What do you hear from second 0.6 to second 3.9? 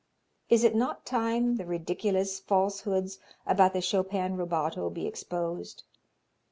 it not time the ridiculous falsehoods about the